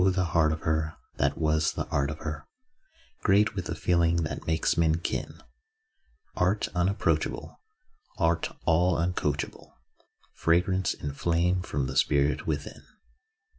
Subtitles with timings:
[0.09, 2.47] the heart of her, That was the art of her.
[3.21, 5.39] Great with the feeling that makes men kin.
[6.35, 7.61] Art unapproachable,
[8.17, 9.73] Art all uncoachable,
[10.33, 12.81] Fragrance and flame from the spirit within.